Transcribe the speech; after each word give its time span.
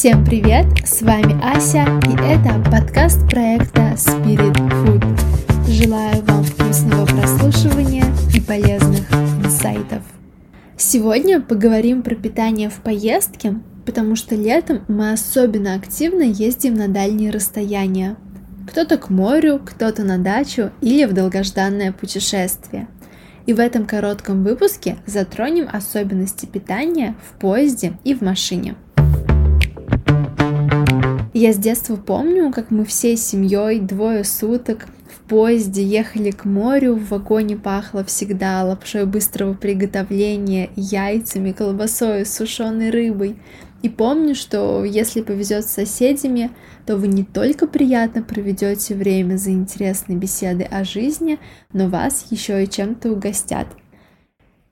Всем 0.00 0.24
привет! 0.24 0.64
С 0.82 1.02
вами 1.02 1.38
Ася, 1.44 1.84
и 2.08 2.14
это 2.26 2.58
подкаст 2.70 3.20
проекта 3.28 3.92
Spirit 3.96 4.56
Food. 4.56 5.04
Желаю 5.68 6.24
вам 6.24 6.42
вкусного 6.42 7.04
прослушивания 7.04 8.06
и 8.34 8.40
полезных 8.40 9.12
инсайтов. 9.44 10.02
Сегодня 10.78 11.38
поговорим 11.38 12.02
про 12.02 12.14
питание 12.14 12.70
в 12.70 12.76
поездке, 12.76 13.56
потому 13.84 14.16
что 14.16 14.34
летом 14.34 14.86
мы 14.88 15.12
особенно 15.12 15.74
активно 15.74 16.22
ездим 16.22 16.76
на 16.76 16.88
дальние 16.88 17.30
расстояния. 17.30 18.16
Кто-то 18.70 18.96
к 18.96 19.10
морю, 19.10 19.60
кто-то 19.62 20.02
на 20.02 20.16
дачу 20.16 20.70
или 20.80 21.04
в 21.04 21.12
долгожданное 21.12 21.92
путешествие. 21.92 22.88
И 23.44 23.52
в 23.52 23.60
этом 23.60 23.84
коротком 23.84 24.44
выпуске 24.44 24.96
затронем 25.04 25.68
особенности 25.70 26.46
питания 26.46 27.16
в 27.22 27.38
поезде 27.38 27.98
и 28.02 28.14
в 28.14 28.22
машине. 28.22 28.76
Я 31.42 31.54
с 31.54 31.56
детства 31.56 31.96
помню, 31.96 32.52
как 32.52 32.70
мы 32.70 32.84
всей 32.84 33.16
семьей 33.16 33.80
двое 33.80 34.24
суток 34.24 34.88
в 35.10 35.26
поезде 35.26 35.82
ехали 35.82 36.32
к 36.32 36.44
морю, 36.44 36.96
в 36.96 37.08
вагоне 37.08 37.56
пахло 37.56 38.04
всегда 38.04 38.62
лапшой 38.62 39.06
быстрого 39.06 39.54
приготовления, 39.54 40.68
яйцами, 40.76 41.52
колбасой, 41.52 42.26
сушеной 42.26 42.90
рыбой. 42.90 43.38
И 43.80 43.88
помню, 43.88 44.34
что 44.34 44.84
если 44.84 45.22
повезет 45.22 45.64
с 45.64 45.72
соседями, 45.72 46.50
то 46.84 46.98
вы 46.98 47.08
не 47.08 47.24
только 47.24 47.66
приятно 47.66 48.22
проведете 48.22 48.94
время 48.94 49.38
за 49.38 49.52
интересной 49.52 50.16
беседой 50.16 50.66
о 50.66 50.84
жизни, 50.84 51.38
но 51.72 51.88
вас 51.88 52.26
еще 52.28 52.62
и 52.62 52.68
чем-то 52.68 53.12
угостят. 53.12 53.66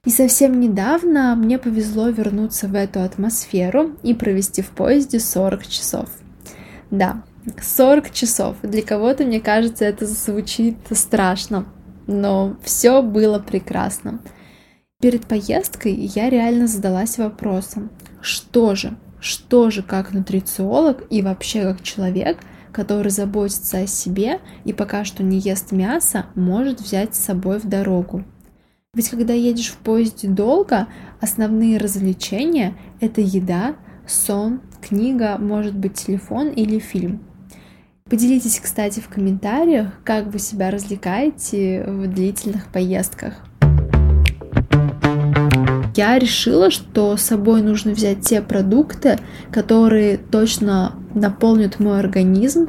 И 0.04 0.10
совсем 0.10 0.60
недавно 0.60 1.34
мне 1.34 1.58
повезло 1.58 2.10
вернуться 2.10 2.68
в 2.68 2.74
эту 2.74 3.00
атмосферу 3.00 3.92
и 4.02 4.12
провести 4.12 4.60
в 4.60 4.68
поезде 4.68 5.18
40 5.18 5.66
часов. 5.66 6.10
Да, 6.90 7.22
40 7.60 8.10
часов. 8.12 8.56
Для 8.62 8.82
кого-то, 8.82 9.24
мне 9.24 9.40
кажется, 9.40 9.84
это 9.84 10.06
звучит 10.06 10.76
страшно, 10.90 11.66
но 12.06 12.56
все 12.62 13.02
было 13.02 13.38
прекрасно. 13.38 14.20
Перед 15.00 15.26
поездкой 15.26 15.94
я 15.94 16.28
реально 16.28 16.66
задалась 16.66 17.18
вопросом, 17.18 17.90
что 18.20 18.74
же, 18.74 18.96
что 19.20 19.70
же 19.70 19.82
как 19.82 20.12
нутрициолог 20.12 21.04
и 21.10 21.22
вообще 21.22 21.62
как 21.62 21.82
человек, 21.82 22.38
который 22.72 23.10
заботится 23.10 23.78
о 23.78 23.86
себе 23.86 24.40
и 24.64 24.72
пока 24.72 25.04
что 25.04 25.22
не 25.22 25.38
ест 25.38 25.72
мясо, 25.72 26.26
может 26.34 26.80
взять 26.80 27.14
с 27.14 27.24
собой 27.24 27.58
в 27.60 27.68
дорогу. 27.68 28.24
Ведь 28.94 29.10
когда 29.10 29.34
едешь 29.34 29.68
в 29.68 29.76
поезде 29.76 30.28
долго, 30.28 30.88
основные 31.20 31.78
развлечения— 31.78 32.74
это 33.00 33.20
еда, 33.20 33.76
сон, 34.06 34.60
книга, 34.80 35.36
может 35.38 35.74
быть 35.74 35.94
телефон 35.94 36.48
или 36.48 36.78
фильм. 36.78 37.20
Поделитесь, 38.08 38.58
кстати, 38.58 39.00
в 39.00 39.08
комментариях, 39.08 39.88
как 40.02 40.28
вы 40.28 40.38
себя 40.38 40.70
развлекаете 40.70 41.84
в 41.86 42.06
длительных 42.06 42.68
поездках. 42.68 43.34
Я 45.94 46.18
решила, 46.18 46.70
что 46.70 47.16
с 47.16 47.22
собой 47.22 47.60
нужно 47.60 47.90
взять 47.92 48.20
те 48.20 48.40
продукты, 48.40 49.18
которые 49.50 50.16
точно 50.16 50.94
наполнят 51.12 51.80
мой 51.80 51.98
организм, 51.98 52.68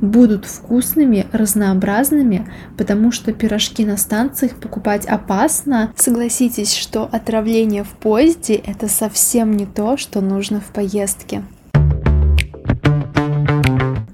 будут 0.00 0.44
вкусными, 0.44 1.26
разнообразными, 1.32 2.48
потому 2.76 3.12
что 3.12 3.32
пирожки 3.32 3.84
на 3.84 3.96
станциях 3.96 4.56
покупать 4.56 5.06
опасно. 5.06 5.92
Согласитесь, 5.96 6.74
что 6.74 7.04
отравление 7.04 7.84
в 7.84 7.90
поезде 7.90 8.54
это 8.54 8.88
совсем 8.88 9.56
не 9.56 9.66
то, 9.66 9.96
что 9.96 10.20
нужно 10.20 10.60
в 10.60 10.72
поездке. 10.72 11.42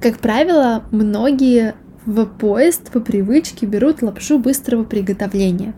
Как 0.01 0.19
правило, 0.19 0.83
многие 0.91 1.75
в 2.07 2.27
поезд 2.27 2.91
по 2.91 3.01
привычке 3.01 3.67
берут 3.67 4.03
лапшу 4.03 4.39
быстрого 4.39 4.85
приготовления. 4.85 5.75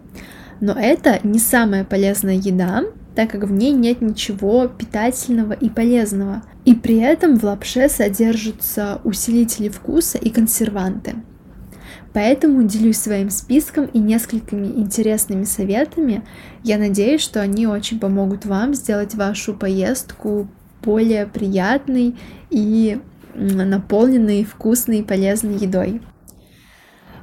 Но 0.61 0.73
это 0.73 1.21
не 1.23 1.39
самая 1.39 1.85
полезная 1.85 2.37
еда, 2.37 2.85
так 3.15 3.31
как 3.31 3.45
в 3.45 3.53
ней 3.53 3.73
нет 3.73 4.01
ничего 4.01 4.67
питательного 4.67 5.53
и 5.53 5.69
полезного. 5.69 6.43
И 6.65 6.75
при 6.75 6.99
этом 6.99 7.39
в 7.39 7.45
лапше 7.45 7.89
содержатся 7.89 9.01
усилители 9.05 9.69
вкуса 9.69 10.19
и 10.19 10.31
консерванты. 10.31 11.15
Поэтому 12.13 12.63
делюсь 12.63 12.99
своим 12.99 13.29
списком 13.29 13.87
и 13.87 13.99
несколькими 13.99 14.67
интересными 14.67 15.45
советами. 15.45 16.25
Я 16.63 16.79
надеюсь, 16.79 17.21
что 17.21 17.41
они 17.41 17.67
очень 17.67 17.99
помогут 17.99 18.47
вам 18.47 18.75
сделать 18.75 19.15
вашу 19.15 19.55
поездку 19.55 20.49
более 20.83 21.27
приятной 21.27 22.17
и 22.51 23.01
наполненной 23.35 24.45
вкусной 24.45 25.01
и 25.01 25.03
полезной 25.03 25.57
едой. 25.57 26.03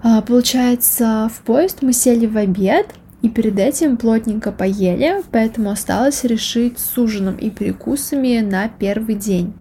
А, 0.03 0.21
получается, 0.21 1.29
в 1.33 1.41
поезд 1.43 1.81
мы 1.81 1.93
сели 1.93 2.25
в 2.25 2.35
обед, 2.35 2.87
и 3.21 3.29
перед 3.29 3.59
этим 3.59 3.97
плотненько 3.97 4.51
поели, 4.51 5.21
поэтому 5.31 5.69
осталось 5.69 6.23
решить 6.23 6.79
с 6.79 6.97
ужином 6.97 7.35
и 7.35 7.49
перекусами 7.49 8.39
на 8.39 8.67
первый 8.67 9.15
день. 9.15 9.53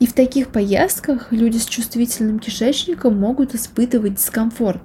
И 0.00 0.06
в 0.06 0.12
таких 0.12 0.48
поездках 0.48 1.32
люди 1.32 1.56
с 1.56 1.66
чувствительным 1.66 2.38
кишечником 2.38 3.18
могут 3.18 3.54
испытывать 3.54 4.16
дискомфорт, 4.16 4.82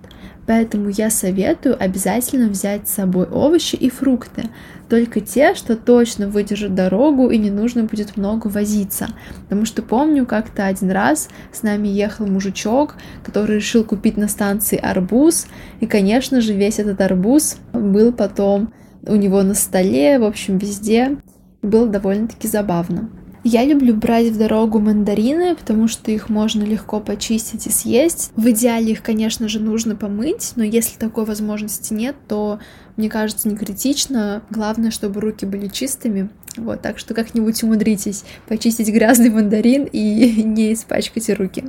поэтому 0.50 0.90
я 0.90 1.12
советую 1.12 1.78
обязательно 1.80 2.50
взять 2.50 2.90
с 2.90 2.96
собой 2.96 3.28
овощи 3.28 3.76
и 3.76 3.88
фрукты, 3.92 4.46
только 4.90 5.22
те, 5.22 5.54
что 5.54 5.76
точно 5.76 6.28
выдержат 6.28 6.74
дорогу 6.74 7.30
и 7.30 7.38
не 7.38 7.52
нужно 7.52 7.84
будет 7.84 8.18
много 8.18 8.48
возиться. 8.48 9.10
Потому 9.44 9.66
что 9.66 9.84
помню, 9.84 10.26
как-то 10.26 10.66
один 10.66 10.90
раз 10.90 11.30
с 11.54 11.62
нами 11.62 11.88
ехал 11.88 12.26
мужичок, 12.26 12.96
который 13.24 13.58
решил 13.58 13.84
купить 13.84 14.18
на 14.18 14.28
станции 14.28 14.80
арбуз, 14.80 15.46
и, 15.82 15.86
конечно 15.86 16.42
же, 16.42 16.54
весь 16.54 16.80
этот 16.80 17.00
арбуз 17.00 17.58
был 17.72 18.12
потом 18.12 18.74
у 19.04 19.16
него 19.16 19.44
на 19.44 19.54
столе, 19.54 20.18
в 20.18 20.24
общем, 20.24 20.58
везде. 20.58 21.20
было 21.62 21.86
довольно-таки 21.88 22.48
забавно. 22.48 23.12
Я 23.52 23.66
люблю 23.66 23.96
брать 23.96 24.28
в 24.28 24.38
дорогу 24.38 24.78
мандарины, 24.78 25.56
потому 25.56 25.88
что 25.88 26.12
их 26.12 26.30
можно 26.30 26.62
легко 26.64 27.00
почистить 27.00 27.66
и 27.66 27.72
съесть. 27.72 28.32
В 28.36 28.52
идеале 28.52 28.92
их, 28.92 29.02
конечно 29.02 29.48
же, 29.48 29.60
нужно 29.60 29.96
помыть, 29.96 30.52
но 30.56 30.64
если 30.64 31.00
такой 31.00 31.26
возможности 31.26 31.92
нет, 31.92 32.16
то, 32.28 32.60
мне 32.96 33.10
кажется, 33.10 33.50
не 33.50 33.58
критично. 33.58 34.44
Главное, 34.52 34.92
чтобы 34.92 35.20
руки 35.20 35.48
были 35.48 35.68
чистыми. 35.68 36.30
Вот, 36.58 36.84
так 36.84 37.00
что 37.00 37.16
как-нибудь 37.16 37.64
умудритесь 37.64 38.24
почистить 38.48 38.90
грязный 38.90 39.32
мандарин 39.32 39.86
и 39.86 40.44
не 40.44 40.74
испачкайте 40.74 41.34
руки. 41.34 41.64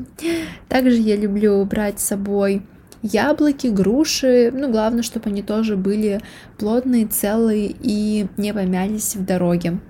Также 0.69 0.97
я 0.97 1.17
люблю 1.17 1.65
брать 1.65 1.99
с 1.99 2.05
собой 2.05 2.61
яблоки, 3.01 3.69
груши. 3.69 4.53
Ну, 4.55 4.71
главное, 4.71 5.03
чтобы 5.03 5.31
они 5.31 5.43
тоже 5.43 5.79
были 5.79 6.21
плотные, 6.59 7.07
целые 7.07 7.75
и 7.81 8.27
не 8.37 8.53
помялись 8.53 9.17
в 9.17 9.25
дороге. 9.25 9.81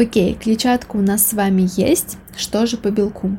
Окей, 0.00 0.32
клетчатка 0.32 0.96
у 0.96 1.02
нас 1.02 1.26
с 1.26 1.34
вами 1.34 1.68
есть. 1.76 2.16
Что 2.34 2.64
же 2.64 2.78
по 2.78 2.88
белку? 2.88 3.36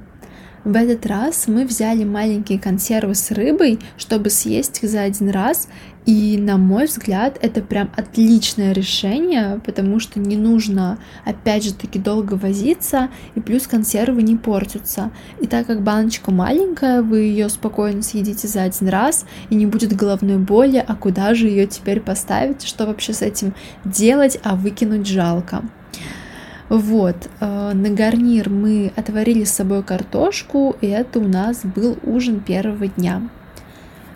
В 0.63 0.75
этот 0.75 1.07
раз 1.07 1.47
мы 1.47 1.65
взяли 1.65 2.03
маленькие 2.03 2.59
консервы 2.59 3.15
с 3.15 3.31
рыбой, 3.31 3.79
чтобы 3.97 4.29
съесть 4.29 4.83
их 4.83 4.89
за 4.91 5.01
один 5.01 5.31
раз. 5.31 5.67
И, 6.05 6.37
на 6.37 6.57
мой 6.57 6.85
взгляд, 6.85 7.39
это 7.41 7.63
прям 7.63 7.89
отличное 7.97 8.73
решение, 8.73 9.59
потому 9.65 9.99
что 9.99 10.19
не 10.19 10.37
нужно, 10.37 10.99
опять 11.25 11.63
же 11.63 11.73
таки, 11.73 11.97
долго 11.97 12.35
возиться, 12.35 13.09
и 13.33 13.39
плюс 13.39 13.65
консервы 13.65 14.21
не 14.21 14.35
портятся. 14.35 15.09
И 15.39 15.47
так 15.47 15.65
как 15.65 15.81
баночка 15.81 16.29
маленькая, 16.29 17.01
вы 17.01 17.21
ее 17.21 17.49
спокойно 17.49 18.03
съедите 18.03 18.47
за 18.47 18.61
один 18.61 18.87
раз, 18.87 19.25
и 19.49 19.55
не 19.55 19.65
будет 19.65 19.95
головной 19.95 20.37
боли, 20.37 20.85
а 20.87 20.93
куда 20.95 21.33
же 21.33 21.47
ее 21.47 21.65
теперь 21.65 22.01
поставить, 22.01 22.61
что 22.61 22.85
вообще 22.85 23.13
с 23.13 23.23
этим 23.23 23.55
делать, 23.83 24.37
а 24.43 24.55
выкинуть 24.55 25.07
жалко. 25.07 25.63
Вот, 26.71 27.29
э, 27.41 27.73
на 27.73 27.89
гарнир 27.89 28.49
мы 28.49 28.93
отварили 28.95 29.43
с 29.43 29.51
собой 29.51 29.83
картошку, 29.83 30.77
и 30.79 30.87
это 30.87 31.19
у 31.19 31.27
нас 31.27 31.65
был 31.65 31.97
ужин 32.01 32.39
первого 32.39 32.87
дня. 32.87 33.23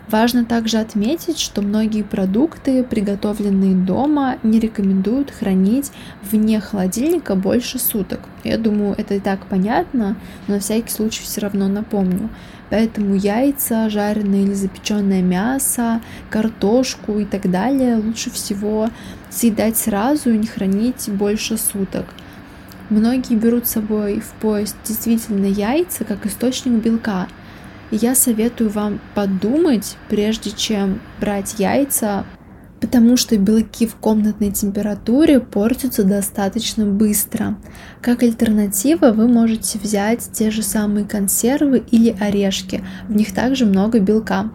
Важно 0.08 0.46
также 0.46 0.78
отметить, 0.78 1.38
что 1.38 1.60
многие 1.60 2.02
продукты, 2.02 2.82
приготовленные 2.82 3.74
дома, 3.74 4.38
не 4.42 4.58
рекомендуют 4.58 5.32
хранить 5.32 5.92
вне 6.22 6.58
холодильника 6.58 7.34
больше 7.34 7.78
суток. 7.78 8.20
Я 8.42 8.56
думаю, 8.56 8.94
это 8.96 9.16
и 9.16 9.20
так 9.20 9.44
понятно, 9.44 10.16
но 10.46 10.54
на 10.54 10.60
всякий 10.60 10.88
случай 10.88 11.24
все 11.24 11.42
равно 11.42 11.68
напомню. 11.68 12.30
Поэтому 12.70 13.16
яйца, 13.16 13.90
жареное 13.90 14.44
или 14.44 14.54
запеченное 14.54 15.20
мясо, 15.20 16.00
картошку 16.30 17.18
и 17.18 17.26
так 17.26 17.50
далее 17.50 17.96
лучше 17.96 18.30
всего 18.30 18.88
съедать 19.28 19.76
сразу 19.76 20.30
и 20.30 20.38
не 20.38 20.46
хранить 20.46 21.10
больше 21.10 21.58
суток– 21.58 22.06
Многие 22.88 23.34
берут 23.34 23.66
с 23.66 23.72
собой 23.72 24.20
в 24.20 24.40
поезд 24.40 24.76
действительно 24.84 25.46
яйца 25.46 26.04
как 26.04 26.24
источник 26.24 26.74
белка. 26.74 27.26
И 27.90 27.96
я 27.96 28.14
советую 28.14 28.70
вам 28.70 29.00
подумать, 29.14 29.96
прежде 30.08 30.50
чем 30.50 31.00
брать 31.20 31.56
яйца, 31.58 32.24
потому 32.80 33.16
что 33.16 33.36
белки 33.36 33.86
в 33.86 33.96
комнатной 33.96 34.52
температуре 34.52 35.40
портятся 35.40 36.04
достаточно 36.04 36.86
быстро. 36.86 37.56
Как 38.00 38.22
альтернатива 38.22 39.12
вы 39.12 39.26
можете 39.28 39.78
взять 39.78 40.30
те 40.32 40.50
же 40.50 40.62
самые 40.62 41.06
консервы 41.06 41.82
или 41.90 42.16
орешки, 42.20 42.84
в 43.08 43.14
них 43.14 43.34
также 43.34 43.66
много 43.66 43.98
белка. 43.98 44.50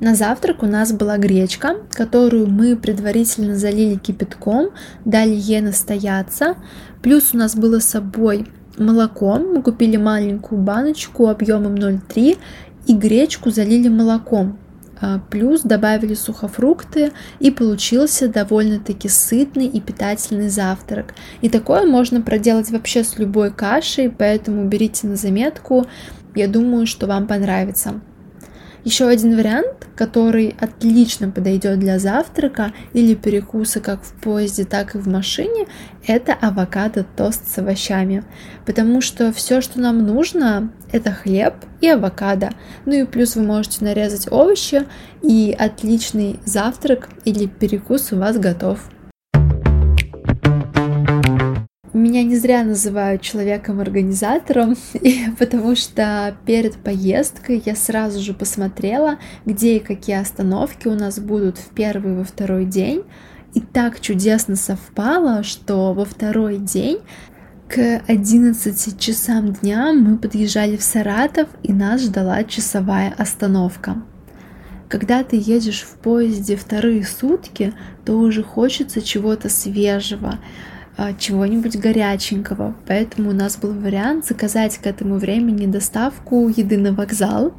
На 0.00 0.14
завтрак 0.14 0.62
у 0.62 0.66
нас 0.66 0.92
была 0.92 1.18
гречка, 1.18 1.76
которую 1.90 2.46
мы 2.46 2.74
предварительно 2.74 3.56
залили 3.56 3.96
кипятком, 3.96 4.70
дали 5.04 5.34
ей 5.34 5.60
настояться. 5.60 6.56
Плюс 7.02 7.34
у 7.34 7.36
нас 7.36 7.54
было 7.54 7.80
с 7.80 7.84
собой 7.84 8.46
молоко. 8.78 9.38
Мы 9.38 9.62
купили 9.62 9.98
маленькую 9.98 10.62
баночку 10.62 11.28
объемом 11.28 11.74
0,3 11.74 12.38
и 12.86 12.94
гречку 12.94 13.50
залили 13.50 13.88
молоком. 13.88 14.58
А, 15.02 15.20
плюс 15.30 15.60
добавили 15.62 16.14
сухофрукты 16.14 17.12
и 17.38 17.50
получился 17.50 18.28
довольно-таки 18.28 19.08
сытный 19.08 19.66
и 19.66 19.80
питательный 19.80 20.48
завтрак. 20.48 21.14
И 21.42 21.50
такое 21.50 21.84
можно 21.84 22.22
проделать 22.22 22.70
вообще 22.70 23.04
с 23.04 23.18
любой 23.18 23.50
кашей, 23.50 24.10
поэтому 24.10 24.66
берите 24.66 25.06
на 25.06 25.16
заметку. 25.16 25.86
Я 26.34 26.48
думаю, 26.48 26.86
что 26.86 27.06
вам 27.06 27.26
понравится. 27.26 28.00
Еще 28.84 29.06
один 29.06 29.36
вариант, 29.36 29.88
который 29.94 30.56
отлично 30.58 31.30
подойдет 31.30 31.78
для 31.78 31.98
завтрака 31.98 32.72
или 32.94 33.14
перекуса 33.14 33.80
как 33.80 34.02
в 34.02 34.12
поезде, 34.14 34.64
так 34.64 34.94
и 34.94 34.98
в 34.98 35.06
машине, 35.06 35.66
это 36.06 36.32
авокадо-тост 36.32 37.46
с 37.46 37.58
овощами. 37.58 38.24
Потому 38.64 39.00
что 39.00 39.32
все, 39.32 39.60
что 39.60 39.80
нам 39.80 40.06
нужно, 40.06 40.72
это 40.92 41.12
хлеб 41.12 41.54
и 41.80 41.88
авокадо. 41.88 42.50
Ну 42.86 42.92
и 42.92 43.04
плюс 43.04 43.36
вы 43.36 43.42
можете 43.42 43.84
нарезать 43.84 44.30
овощи, 44.32 44.86
и 45.22 45.54
отличный 45.58 46.40
завтрак 46.46 47.10
или 47.24 47.46
перекус 47.46 48.12
у 48.12 48.16
вас 48.16 48.38
готов. 48.38 48.80
Меня 52.10 52.24
не 52.24 52.34
зря 52.34 52.64
называют 52.64 53.22
человеком-организатором, 53.22 54.74
потому 55.38 55.76
что 55.76 56.36
перед 56.44 56.74
поездкой 56.74 57.62
я 57.64 57.76
сразу 57.76 58.18
же 58.18 58.34
посмотрела, 58.34 59.20
где 59.46 59.76
и 59.76 59.78
какие 59.78 60.16
остановки 60.20 60.88
у 60.88 60.94
нас 60.96 61.20
будут 61.20 61.56
в 61.58 61.68
первый 61.68 62.14
и 62.14 62.16
во 62.16 62.24
второй 62.24 62.64
день. 62.64 63.04
И 63.54 63.60
так 63.60 64.00
чудесно 64.00 64.56
совпало, 64.56 65.44
что 65.44 65.94
во 65.94 66.04
второй 66.04 66.58
день 66.58 66.98
к 67.68 68.02
11 68.08 68.98
часам 68.98 69.52
дня 69.52 69.92
мы 69.92 70.18
подъезжали 70.18 70.76
в 70.76 70.82
Саратов, 70.82 71.48
и 71.62 71.72
нас 71.72 72.02
ждала 72.02 72.42
часовая 72.42 73.14
остановка. 73.18 74.02
Когда 74.88 75.22
ты 75.22 75.36
едешь 75.36 75.82
в 75.82 75.94
поезде 75.98 76.56
вторые 76.56 77.04
сутки, 77.04 77.72
то 78.04 78.18
уже 78.18 78.42
хочется 78.42 79.00
чего-то 79.00 79.48
свежего, 79.48 80.40
чего-нибудь 81.18 81.78
горяченького. 81.78 82.74
Поэтому 82.86 83.30
у 83.30 83.32
нас 83.32 83.56
был 83.56 83.72
вариант 83.72 84.26
заказать 84.26 84.76
к 84.78 84.86
этому 84.86 85.16
времени 85.16 85.66
доставку 85.66 86.48
еды 86.48 86.76
на 86.76 86.92
вокзал. 86.92 87.54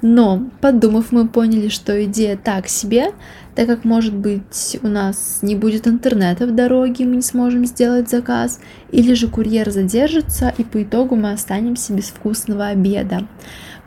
Но, 0.00 0.48
подумав, 0.60 1.10
мы 1.10 1.26
поняли, 1.26 1.68
что 1.68 2.04
идея 2.04 2.36
так 2.36 2.68
себе, 2.68 3.12
так 3.56 3.66
как, 3.66 3.84
может 3.84 4.14
быть, 4.14 4.78
у 4.82 4.88
нас 4.88 5.40
не 5.42 5.56
будет 5.56 5.88
интернета 5.88 6.46
в 6.46 6.54
дороге, 6.54 7.04
мы 7.04 7.16
не 7.16 7.22
сможем 7.22 7.66
сделать 7.66 8.08
заказ, 8.08 8.60
или 8.90 9.14
же 9.14 9.28
курьер 9.28 9.70
задержится, 9.70 10.54
и 10.56 10.62
по 10.62 10.82
итогу 10.82 11.16
мы 11.16 11.32
останемся 11.32 11.92
без 11.92 12.06
вкусного 12.06 12.68
обеда. 12.68 13.26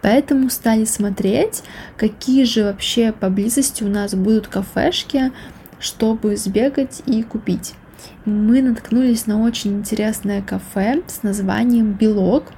Поэтому 0.01 0.49
стали 0.49 0.85
смотреть, 0.85 1.63
какие 1.97 2.43
же 2.43 2.63
вообще 2.63 3.11
поблизости 3.11 3.83
у 3.83 3.87
нас 3.87 4.13
будут 4.15 4.47
кафешки, 4.47 5.31
чтобы 5.79 6.35
сбегать 6.37 7.01
и 7.05 7.23
купить 7.23 7.73
мы 8.25 8.61
наткнулись 8.61 9.27
на 9.27 9.41
очень 9.41 9.79
интересное 9.79 10.41
кафе 10.41 11.01
с 11.07 11.23
названием 11.23 11.93
«Белок» 11.93 12.51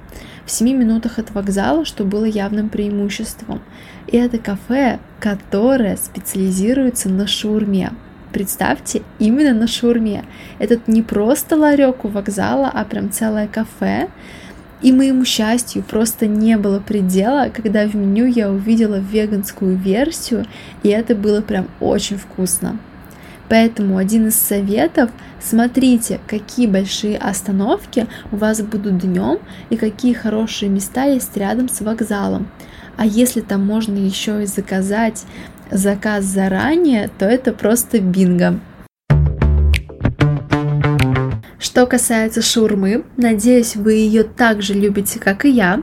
в 0.44 0.50
7 0.50 0.76
минутах 0.76 1.18
от 1.18 1.30
вокзала, 1.30 1.84
что 1.84 2.04
было 2.04 2.24
явным 2.24 2.68
преимуществом. 2.68 3.60
И 4.06 4.16
это 4.16 4.38
кафе, 4.38 4.98
которое 5.20 5.96
специализируется 5.96 7.08
на 7.08 7.26
шаурме. 7.26 7.92
Представьте, 8.32 9.02
именно 9.18 9.52
на 9.52 9.66
шаурме. 9.66 10.24
Этот 10.58 10.88
не 10.88 11.02
просто 11.02 11.56
ларек 11.56 12.04
у 12.04 12.08
вокзала, 12.08 12.68
а 12.72 12.84
прям 12.84 13.10
целое 13.10 13.48
кафе. 13.48 14.08
И 14.82 14.92
моему 14.92 15.24
счастью 15.24 15.82
просто 15.82 16.26
не 16.26 16.56
было 16.56 16.80
предела, 16.80 17.50
когда 17.52 17.86
в 17.86 17.94
меню 17.94 18.26
я 18.26 18.50
увидела 18.50 18.96
веганскую 18.96 19.76
версию, 19.76 20.46
и 20.82 20.88
это 20.88 21.14
было 21.14 21.42
прям 21.42 21.68
очень 21.80 22.16
вкусно. 22.16 22.78
Поэтому 23.50 23.96
один 23.98 24.28
из 24.28 24.36
советов– 24.36 25.10
смотрите, 25.40 26.20
какие 26.28 26.68
большие 26.68 27.18
остановки 27.18 28.06
у 28.30 28.36
вас 28.36 28.62
будут 28.62 28.98
днем 28.98 29.40
и 29.70 29.76
какие 29.76 30.12
хорошие 30.12 30.68
места 30.68 31.04
есть 31.04 31.36
рядом 31.36 31.68
с 31.68 31.80
вокзалом. 31.80 32.48
А 32.96 33.04
если 33.04 33.40
там 33.40 33.66
можно 33.66 33.96
еще 33.96 34.44
и 34.44 34.46
заказать 34.46 35.24
заказ 35.70 36.26
заранее, 36.26 37.10
то 37.18 37.24
это 37.24 37.52
просто 37.52 37.98
бинго. 37.98 38.60
Что 41.60 41.84
касается 41.84 42.40
шаурмы, 42.40 43.04
надеюсь, 43.18 43.76
вы 43.76 43.92
ее 43.92 44.22
так 44.22 44.62
же 44.62 44.72
любите, 44.72 45.20
как 45.20 45.44
и 45.44 45.50
я, 45.50 45.82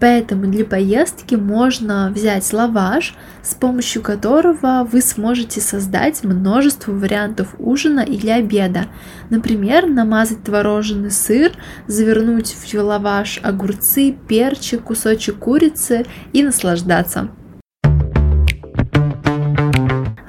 поэтому 0.00 0.46
для 0.46 0.64
поездки 0.64 1.34
можно 1.34 2.10
взять 2.10 2.50
лаваш, 2.50 3.14
с 3.42 3.54
помощью 3.54 4.00
которого 4.00 4.88
вы 4.90 5.02
сможете 5.02 5.60
создать 5.60 6.24
множество 6.24 6.92
вариантов 6.92 7.54
ужина 7.58 8.00
или 8.00 8.30
обеда. 8.30 8.86
Например, 9.28 9.86
намазать 9.86 10.44
творожный 10.44 11.10
сыр, 11.10 11.52
завернуть 11.86 12.54
в 12.54 12.74
лаваш 12.74 13.40
огурцы, 13.42 14.16
перчик, 14.28 14.82
кусочек 14.84 15.36
курицы 15.36 16.06
и 16.32 16.42
наслаждаться. 16.42 17.28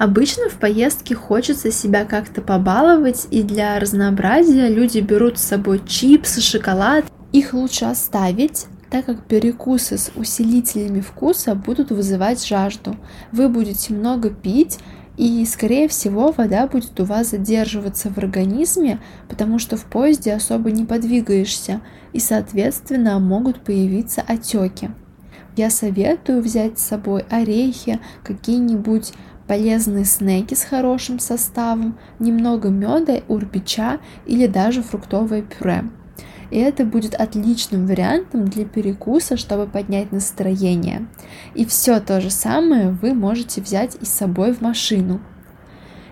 Обычно 0.00 0.48
в 0.48 0.54
поездке 0.54 1.14
хочется 1.14 1.70
себя 1.70 2.06
как-то 2.06 2.40
побаловать, 2.40 3.26
и 3.30 3.42
для 3.42 3.78
разнообразия 3.78 4.70
люди 4.70 5.00
берут 5.00 5.38
с 5.38 5.42
собой 5.42 5.82
чипсы, 5.86 6.40
шоколад. 6.40 7.04
Их 7.32 7.52
лучше 7.52 7.84
оставить, 7.84 8.64
так 8.90 9.04
как 9.04 9.26
перекусы 9.26 9.98
с 9.98 10.10
усилителями 10.16 11.02
вкуса 11.02 11.54
будут 11.54 11.90
вызывать 11.90 12.42
жажду. 12.46 12.96
Вы 13.30 13.50
будете 13.50 13.92
много 13.92 14.30
пить, 14.30 14.78
и, 15.18 15.44
скорее 15.44 15.86
всего, 15.86 16.32
вода 16.32 16.66
будет 16.66 16.98
у 16.98 17.04
вас 17.04 17.32
задерживаться 17.32 18.08
в 18.08 18.16
организме, 18.16 19.00
потому 19.28 19.58
что 19.58 19.76
в 19.76 19.84
поезде 19.84 20.32
особо 20.32 20.70
не 20.70 20.86
подвигаешься, 20.86 21.82
и, 22.14 22.20
соответственно, 22.20 23.18
могут 23.18 23.62
появиться 23.62 24.22
отеки. 24.26 24.88
Я 25.56 25.68
советую 25.68 26.42
взять 26.42 26.78
с 26.78 26.86
собой 26.86 27.24
орехи, 27.28 28.00
какие-нибудь 28.24 29.12
полезные 29.50 30.04
снеки 30.04 30.54
с 30.54 30.62
хорошим 30.62 31.18
составом, 31.18 31.98
немного 32.20 32.68
меда, 32.68 33.22
урбича 33.26 33.98
или 34.24 34.46
даже 34.46 34.80
фруктовое 34.80 35.42
пюре. 35.42 35.86
И 36.52 36.58
это 36.58 36.84
будет 36.84 37.16
отличным 37.16 37.84
вариантом 37.88 38.44
для 38.44 38.64
перекуса, 38.64 39.36
чтобы 39.36 39.66
поднять 39.66 40.12
настроение. 40.12 41.08
И 41.56 41.66
все 41.66 41.98
то 41.98 42.20
же 42.20 42.30
самое 42.30 42.90
вы 43.02 43.12
можете 43.12 43.60
взять 43.60 43.96
и 44.00 44.04
с 44.04 44.10
собой 44.10 44.54
в 44.54 44.60
машину. 44.60 45.20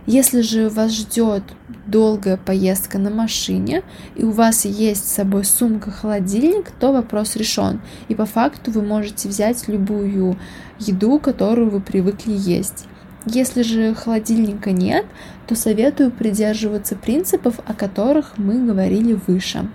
Если 0.04 0.40
же 0.40 0.68
вас 0.68 0.90
ждет 0.90 1.45
долгая 1.87 2.38
поездка 2.38 2.99
на 2.99 3.11
машине 3.11 3.85
и 4.16 4.25
у 4.25 4.33
вас 4.33 4.64
есть 4.64 5.09
с 5.09 5.14
собой 5.14 5.45
сумка-холодильник, 5.45 6.73
то 6.73 6.92
вопрос 6.92 7.37
решен. 7.37 7.83
И 8.09 8.16
по 8.16 8.26
факту 8.26 8.73
вы 8.73 8.83
можете 8.83 9.28
взять 9.28 9.68
любую 9.68 10.37
еду, 10.80 11.21
которую 11.21 11.71
вы 11.71 11.80
привыкли 11.80 12.33
есть. 12.33 12.88
Если 13.27 13.63
же 13.63 13.95
холодильника 13.95 14.71
нет, 14.71 15.05
то 15.47 15.55
советую 15.55 16.11
придерживаться 16.11 16.97
принципов, 16.97 17.59
о 17.67 17.75
которых 17.75 18.39
мы 18.39 18.65
говорили 18.65 19.19
выше. 19.27 19.69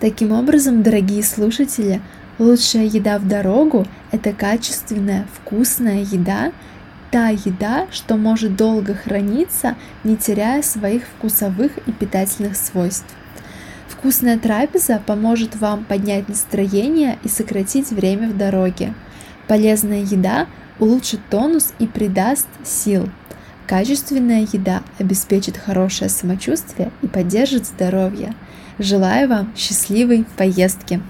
Таким 0.00 0.32
образом, 0.32 0.82
дорогие 0.82 1.22
слушатели, 1.22 2.00
лучшая 2.38 2.86
еда 2.86 3.18
в 3.18 3.28
дорогу– 3.28 3.86
это 4.10 4.32
качественная, 4.32 5.26
вкусная 5.32 6.00
еда, 6.00 6.52
та 7.12 7.28
еда, 7.28 7.86
что 7.92 8.16
может 8.16 8.56
долго 8.56 8.94
храниться, 8.94 9.76
не 10.02 10.16
теряя 10.16 10.62
своих 10.62 11.04
вкусовых 11.04 11.72
и 11.86 11.92
питательных 11.92 12.56
свойств. 12.56 13.14
Вкусная 13.88 14.38
трапеза 14.38 15.00
поможет 15.06 15.54
вам 15.54 15.84
поднять 15.84 16.28
настроение 16.28 17.18
и 17.22 17.28
сократить 17.28 17.90
время 17.90 18.28
в 18.28 18.36
дороге. 18.36 18.94
Полезная 19.48 20.00
еда 20.02 20.46
улучшит 20.78 21.20
тонус 21.30 21.72
и 21.78 21.86
придаст 21.86 22.48
сил. 22.64 23.08
Качественная 23.66 24.42
еда 24.52 24.82
обеспечит 24.98 25.56
хорошее 25.56 26.10
самочувствие 26.10 26.90
и 27.02 27.06
поддержит 27.06 27.66
здоровье. 27.66 28.34
Желаю 28.78 29.28
вам 29.28 29.52
счастливой 29.56 30.24
поездки! 30.36 31.00